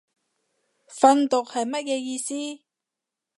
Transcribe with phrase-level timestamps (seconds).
[0.87, 2.63] 訓讀係乜嘢意思